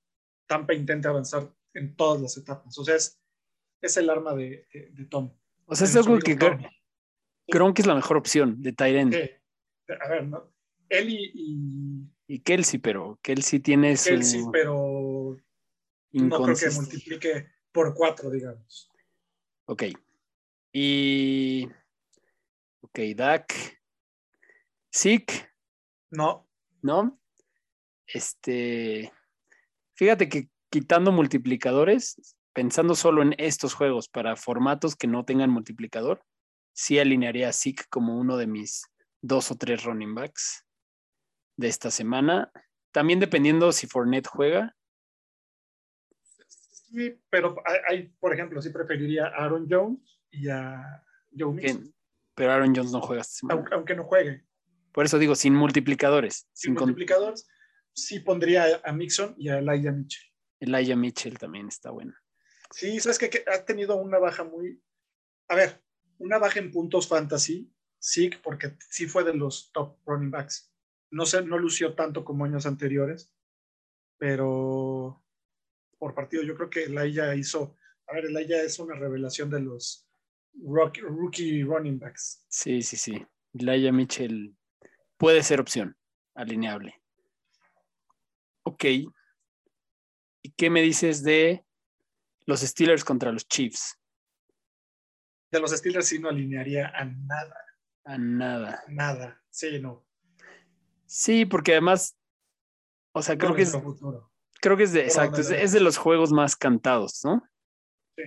[0.47, 2.77] Tampa intente avanzar en todas las etapas.
[2.79, 3.21] O sea, es,
[3.81, 5.33] es el arma de, de- de Tom.
[5.67, 6.35] o sea, es algo que
[7.47, 8.75] Gronk es la mejor opción de.
[8.77, 9.93] Sí.
[10.01, 10.53] A ver, ¿no?
[10.89, 15.37] Él y, y Y Kelsey, pero Kelsey tiene su Kelsey, pero
[16.13, 18.91] no creo que multiplique por cuatro, digamos.
[19.67, 19.85] Ok.
[20.73, 21.69] Y.
[22.81, 23.55] Ok, Dak.
[24.95, 25.51] Zeke,
[26.11, 26.49] No,
[26.83, 27.21] ¿no?
[28.07, 29.13] Este.
[29.95, 36.23] Fíjate que quitando multiplicadores, pensando solo en estos juegos para formatos que no tengan multiplicador,
[36.73, 38.85] sí alinearía a Zeke como uno de mis
[39.21, 40.65] dos o tres running backs
[41.57, 42.51] de esta semana.
[42.93, 44.75] También dependiendo si Fournette juega.
[46.71, 47.57] sí, pero
[47.89, 51.05] hay, por ejemplo, sí preferiría a Aaron Jones y a
[51.37, 51.95] Joe Mixon,
[52.35, 53.55] pero Aaron Jones no juega esta semana.
[53.59, 54.45] aunque, aunque no juegue.
[54.93, 56.49] Por eso digo, sin multiplicadores.
[56.53, 57.47] Sin Sin multiplicadores,
[57.93, 60.25] sí pondría a Mixon y a Elijah Mitchell.
[60.61, 62.15] Elijah Mitchell también está bueno.
[62.71, 64.83] Sí, sabes que, ha tenido una baja muy.
[65.49, 65.83] A ver,
[66.19, 70.73] una baja en puntos fantasy, sí, porque sí fue de los top running backs.
[71.11, 73.33] No sé, no lució tanto como años anteriores,
[74.19, 75.25] pero
[75.99, 77.77] por partido yo creo que Elijah hizo.
[78.07, 80.07] A ver, Elijah es una revelación de los
[80.55, 82.45] rookie running backs.
[82.49, 83.27] Sí, sí, sí.
[83.55, 84.57] Elijah Mitchell
[85.17, 85.97] puede ser opción
[86.35, 87.01] alineable.
[88.63, 88.85] Ok.
[88.85, 91.65] ¿Y qué me dices de
[92.49, 93.99] los Steelers contra los Chiefs?
[95.51, 97.57] De los Steelers sí no alinearía a nada,
[98.05, 98.83] A nada.
[98.89, 99.43] nada.
[99.51, 100.07] Sí, no.
[101.07, 102.17] Sí, porque además,
[103.13, 104.33] o sea, creo No que es, futuro.
[104.61, 107.23] creo que es de, Por exacto, es de, lo es de los juegos más cantados,
[107.25, 107.43] ¿no?
[108.17, 108.23] Sí.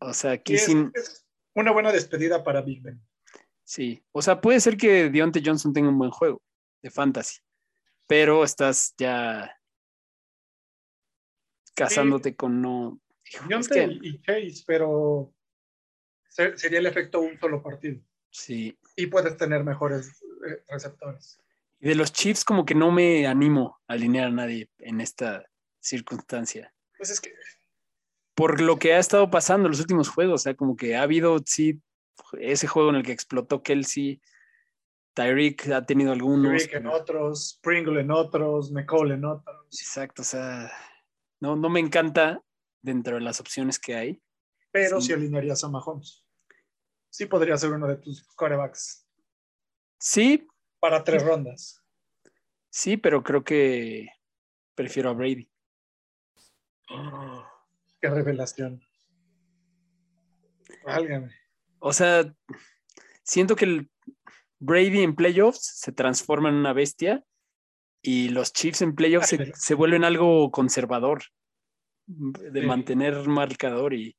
[0.00, 3.00] O sea, aquí es- sin, es una buena despedida para Big Ben.
[3.64, 4.04] sí.
[4.12, 6.42] O sea, puede ser que Deontay Johnson tenga un buen juego
[6.82, 7.40] de fantasy,
[8.06, 9.52] pero estás ya
[11.74, 13.00] casándote con no.
[13.32, 15.32] Hijo, es que- y Chase, pero
[16.28, 18.00] se- sería el efecto un solo partido.
[18.30, 18.78] sí.
[18.96, 21.38] Y puedes tener mejores eh, receptores.
[21.80, 25.44] Y de los Chiefs, como que no me animo a alinear a nadie en esta
[25.80, 26.72] circunstancia.
[26.96, 27.34] Pues es que
[28.34, 31.02] Por lo que ha estado pasando en los últimos juegos, o sea, como que ha
[31.02, 31.80] habido, sí,
[32.38, 34.20] ese juego en el que explotó Kelsey,
[35.14, 36.52] Tyreek ha tenido algunos.
[36.52, 39.66] Rick en otros, Pringle en otros, McCall en otros.
[39.80, 40.70] Exacto, o sea,
[41.40, 42.42] no, no me encanta
[42.86, 44.22] dentro de las opciones que hay.
[44.70, 45.08] Pero Sí.
[45.08, 46.24] si alinearías a Mahomes.
[47.10, 49.06] Sí podría ser uno de tus corebacks
[49.98, 50.46] Sí,
[50.78, 51.82] para tres rondas.
[52.70, 54.08] sí, pero creo que
[54.74, 55.50] prefiero a Brady.
[58.00, 58.80] Qué revelación.
[60.84, 61.34] Válgame.
[61.80, 62.32] O sea,
[63.24, 63.90] siento que el
[64.58, 67.24] Brady en playoffs se transforma en una bestia
[68.02, 71.24] y los Chiefs en playoffs se, vuelven algo conservador
[72.06, 72.66] de Sí.
[72.66, 74.16] mantener marcador y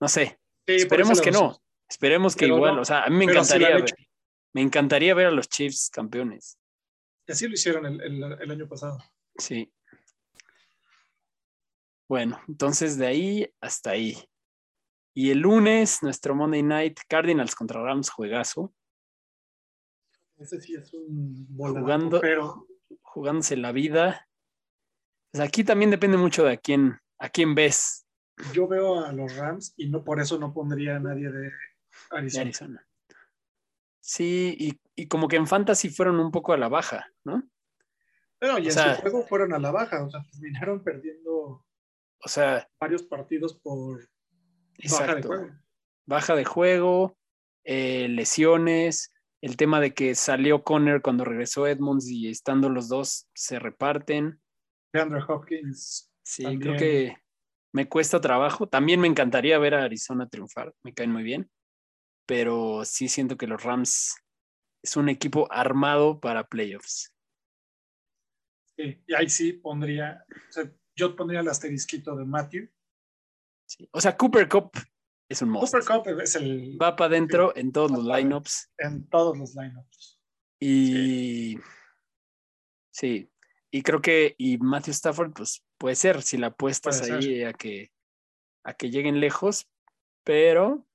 [0.00, 3.16] no sé, Sí, esperemos que no, esperemos que Pero igual, no, o sea, a mí
[3.16, 3.94] me encantaría ver, hecho.
[4.54, 6.58] me encantaría ver a los Chiefs campeones.
[7.26, 8.98] Y así lo hicieron el, el- el año pasado.
[9.38, 9.72] Sí.
[12.08, 14.16] Bueno, entonces de ahí hasta ahí.
[15.14, 18.74] Y el lunes, nuestro Monday Night Cardinals contra Rams juegazo.
[20.36, 22.66] Ese sí es un Jugando- pero
[23.02, 24.28] jugándose la vida.
[25.34, 28.06] Pues aquí también depende mucho de a quién, a quién ves
[28.52, 32.40] yo veo a los Rams y no por eso no pondría a nadie de de
[32.40, 32.86] Arizona.
[34.00, 37.42] Sí, y, y como que en Fantasy fueron un poco a la baja, ¿no?
[38.38, 41.32] Pero y O en sea- su juego fueron a la baja, o sea, terminaron perdiendo
[41.32, 44.08] O sea, varios partidos por
[44.88, 45.50] baja de juego.
[46.06, 47.16] Baja de juego,
[47.64, 53.28] eh, lesiones, el tema de que salió Conner cuando regresó Edmonds y estando los dos
[53.34, 54.40] se reparten.
[54.94, 56.10] DeAndre Hopkins.
[56.22, 56.60] Sí, También.
[56.60, 57.16] creo que
[57.72, 58.68] me cuesta trabajo.
[58.68, 61.50] También me encantaría ver a Arizona triunfar, me caen muy bien,
[62.26, 64.14] pero sí siento que los Rams
[64.82, 67.12] es un equipo armado para playoffs.
[68.76, 72.68] Sí, y ahí sí pondría, o sea, yo pondría el asterisquito de Matthew.
[73.66, 73.88] Sí.
[73.92, 74.70] O sea, Cooper Cup
[75.28, 75.82] es un monstruo.
[75.84, 76.80] Cooper Cup es el...
[76.80, 78.72] Va para adentro en todos los lineups.
[78.78, 80.20] En todos los lineups.
[80.60, 81.58] Y
[82.92, 83.28] sí.
[83.74, 87.52] Y creo que, y Matthew Stafford, pues puede ser, si la apuestas Puede ahí a
[87.52, 87.90] que,
[88.62, 89.68] a que lleguen lejos,
[90.22, 90.86] pero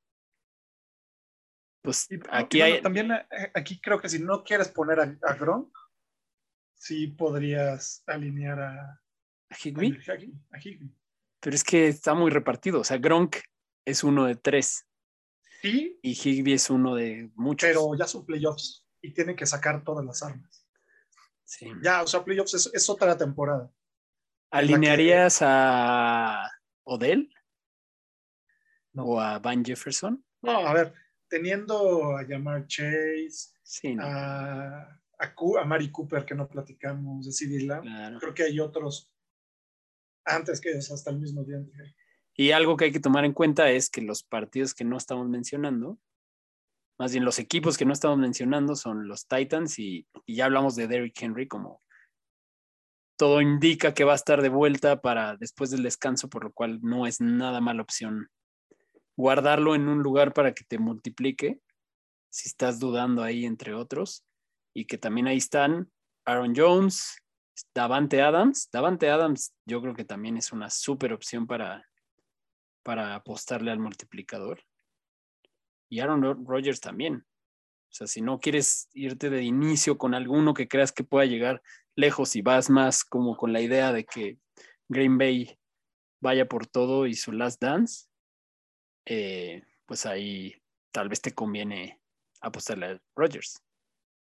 [1.81, 5.01] pues Y, aquí y bueno, hay, También eh, aquí creo que si no quieres poner
[5.01, 5.75] a, a Gronk,
[6.73, 9.01] sí podrías alinear a, a
[9.49, 10.95] a, Higbee, Higbee, a Higbee.
[11.41, 12.79] pero es que está muy repartido.
[12.79, 13.35] O sea, Gronk
[13.83, 14.87] es uno de tres
[15.61, 17.67] Sí, y Higbee es uno de muchos.
[17.67, 20.58] pero ya son playoffs y tienen que sacar todas las armas.
[21.49, 21.65] Sí.
[21.81, 23.71] Ya, o sea, playoffs es, es otra temporada.
[24.51, 26.47] ¿Alinearías a
[26.83, 27.33] Odell
[28.93, 29.03] No.
[29.05, 30.23] o a Van Jefferson?
[30.43, 30.93] No, a ver,
[31.27, 37.65] teniendo a llamar Chase, Sí, no, a, a, Mari Cooper que no platicamos, de CD
[37.65, 38.19] claro.
[38.19, 39.11] creo que hay otros
[40.25, 41.65] antes que hasta el mismo día.
[42.35, 45.27] Y algo que hay que tomar en cuenta es que los partidos que no estamos
[45.27, 45.99] mencionando,
[46.99, 50.87] más bien los equipos que no estamos mencionando son los Titans y, ya hablamos de
[50.87, 51.81] Derrick Henry como
[53.17, 56.79] todo indica que va a estar de vuelta para después del descanso, por lo cual
[56.81, 58.29] no es nada mala opción
[59.17, 61.59] guardarlo en un lugar para que te multiplique,
[62.29, 64.23] si estás dudando ahí entre otros,
[64.73, 65.91] y que también ahí están
[66.25, 67.17] Aaron Jones,
[67.73, 68.69] Davante Adams.
[68.71, 71.85] Davante Adams yo creo que también es una súper opción para,
[72.83, 74.63] para apostarle al multiplicador.
[75.89, 77.25] Y Aaron Ro- Rodgers también.
[77.89, 81.61] O sea, si no quieres irte de inicio con alguno que creas que pueda llegar
[81.95, 84.37] lejos y vas más como con la idea de que
[84.87, 85.59] Green Bay
[86.21, 88.07] vaya por todo y su last dance,
[89.05, 90.53] eh, pues ahí
[90.91, 91.99] tal vez te conviene
[92.41, 93.63] apostarle a Rodgers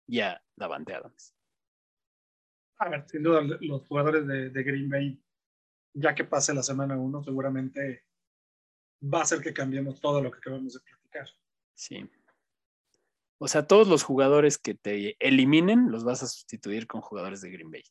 [0.06, 1.34] y a Davante Adams.
[2.78, 5.18] A ver, sin duda, los jugadores de, Green Bay,
[5.94, 8.04] ya que pase la semana uno, seguramente
[9.02, 11.26] va a hacer que cambiemos todo lo que acabamos de platicar.
[11.76, 12.08] Sí.
[13.38, 17.50] O sea, todos los jugadores que te eliminen los vas a sustituir con jugadores de
[17.50, 17.84] Green Bay.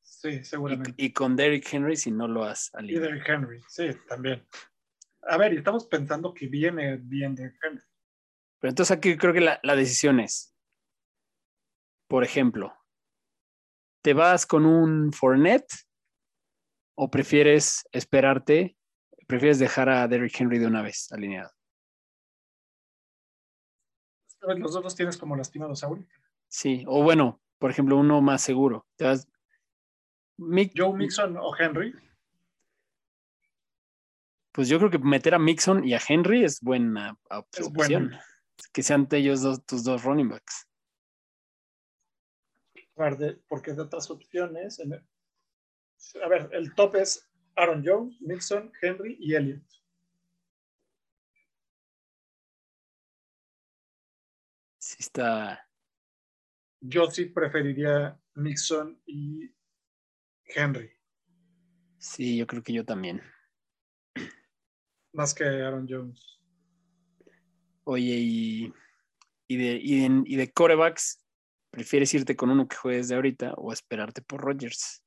[0.00, 0.94] Sí, Y, seguramente.
[0.96, 3.06] y con Derrick Henry si no lo has Y alineado.
[3.06, 4.46] Derrick Henry, sí, también.
[5.22, 7.82] A ver, y estamos pensando que viene bien Derrick Henry.
[8.60, 10.54] Pero entonces aquí creo que la, la decisión es,
[12.08, 12.72] por ejemplo,
[14.02, 15.66] ¿te vas con un Fournette
[16.94, 18.76] o prefieres esperarte,
[19.26, 21.50] prefieres dejar a Derrick Henry de una vez alineado?
[24.54, 26.14] Los dos los tienes como lastimados ahorita.
[26.48, 28.86] Sí, o bueno, por ejemplo, uno más seguro.
[30.38, 31.94] Mick- Joe Mixon o Henry.
[34.52, 37.18] Pues yo creo que meter a Mixon y a Henry es buena
[37.52, 38.08] Es opción.
[38.08, 38.18] bueno.
[38.72, 40.66] Que sean ellos dos, tus dos running backs.
[43.48, 44.80] Porque de otras opciones.
[46.22, 49.62] a ver, el top es Aaron Jones, Mixon, Henry y Elliott.
[54.96, 55.68] Sí está,
[56.80, 59.54] Yo sí preferiría Mixon y
[60.46, 60.90] Henry,
[61.98, 63.20] sí, yo creo que yo también.
[65.12, 66.40] más que Aaron Jones.
[67.84, 68.74] Oye, y,
[69.48, 71.22] y de, y, de, y de corebacks,
[71.70, 75.04] ¿prefieres irte con uno que juegues de ahorita o esperarte por Rodgers?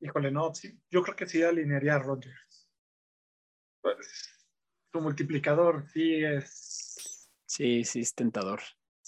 [0.00, 2.68] Híjole, no, sí, yo creo que sí alinearía a Rodgers.
[3.80, 4.33] Pues,
[4.94, 8.60] su multiplicador sí es, Sí, sí, es tentador.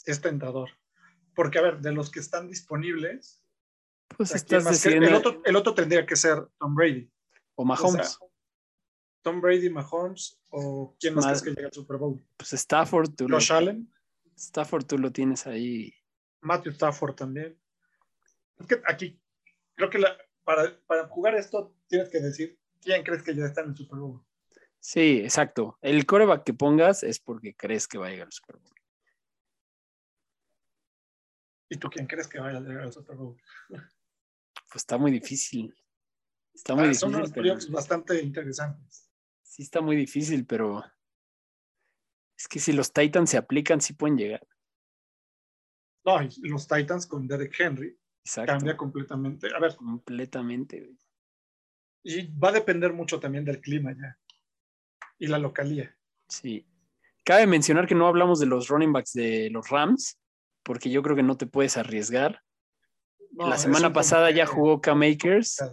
[0.04, 0.70] es tentador.
[1.34, 3.44] Porque, a ver, de los que están disponibles,
[4.16, 5.08] Pues ¿a quién estás más que- decidiendo.
[5.08, 7.08] el, otro, el otro tendría que ser Tom Brady.
[7.54, 8.16] o Mahomes.
[8.16, 8.28] O sea,
[9.22, 12.20] Tom Brady, Mahomes, o quién más Más- crees que llega al Super Bowl.
[12.36, 13.88] pues Stafford, tú lo, Allen,
[14.36, 15.94] Stafford, tú lo tienes ahí.
[16.42, 17.58] Matthew Stafford también.
[18.58, 19.20] Es que aquí,
[19.76, 23.60] creo que la- para, para jugar esto tienes que decir quién crees que ya está
[23.62, 24.22] en el Super Bowl.
[24.80, 25.78] Sí, exacto.
[25.82, 28.72] El coreback que pongas es porque crees que va a llegar al Super Bowl.
[31.68, 33.36] ¿Y tú quién crees que vaya a llegar al Super Bowl?
[33.68, 35.74] Pues está muy difícil.
[36.54, 37.16] Está muy Ah, son difícil.
[37.42, 39.10] unos pero- bastante interesantes.
[39.42, 40.84] Sí, está muy difícil, pero
[42.38, 44.46] es que si los Titans se aplican, sí pueden llegar.
[46.04, 48.52] No, y los Titans con Derek Henry Exacto.
[48.52, 49.48] cambia completamente.
[49.54, 50.94] A ver, completamente.
[52.08, 54.16] y va a depender mucho también del clima ya.
[55.18, 55.96] Y la localía.
[56.28, 56.66] Sí.
[57.24, 60.18] Cabe mencionar que no hablamos de los running backs de los Rams,
[60.62, 62.42] porque yo creo que no te puedes arriesgar
[63.30, 65.64] No, la semana pasada ya jugó K-Makers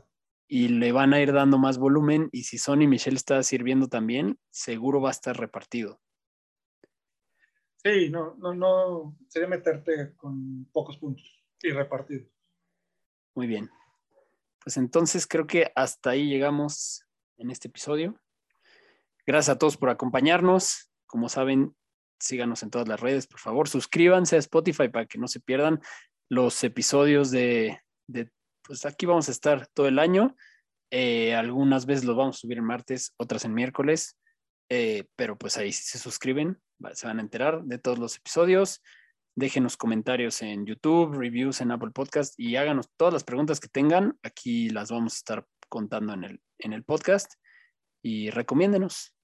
[0.47, 4.39] y le van a ir dando más volumen y si Sonny Michelle está sirviendo también,
[4.51, 5.99] seguro va a estar repartido.
[7.83, 9.17] Sí, no, no, no.
[9.27, 12.25] Sería meterte con pocos puntos y repartido.
[13.35, 13.69] Muy bien.
[14.63, 17.05] Pues entonces creo que hasta ahí llegamos
[17.37, 18.17] en este episodio.
[19.25, 20.91] Gracias a todos por acompañarnos.
[21.05, 21.75] Como saben,
[22.19, 23.69] síganos en todas las redes, por favor.
[23.69, 25.81] Suscríbanse a Spotify para que no se pierdan
[26.29, 28.31] los episodios de, de-
[28.63, 30.35] pues aquí vamos a estar todo el año.
[30.91, 34.17] Eh, algunas veces los vamos a subir en martes, otras en miércoles.
[34.69, 36.61] Eh, pero pues ahí si se suscriben,
[36.93, 38.81] se van a enterar de todos los episodios.
[39.35, 44.17] Déjenos comentarios en YouTube, reviews en Apple Podcast y háganos todas las preguntas que tengan.
[44.23, 47.33] Aquí las vamos a estar contando en el, en el podcast
[48.03, 49.15] y recomiéndenos.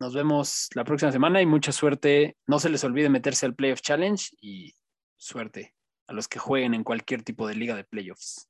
[0.00, 2.36] Nos vemos la próxima semana y mucha suerte.
[2.46, 4.74] No se les olvide meterse al Playoff Challenge y
[5.16, 5.74] suerte
[6.06, 8.48] a los que jueguen en cualquier tipo de liga de playoffs.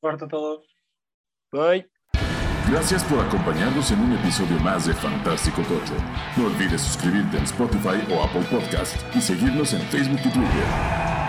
[0.00, 0.66] Suerte a todos.
[1.50, 1.90] Bye.
[2.70, 5.94] Gracias por acompañarnos en un episodio más de Fantástico Tocho.
[6.36, 11.19] No olvides suscribirte en Spotify o Apple Podcast y seguirnos en Facebook y Twitter.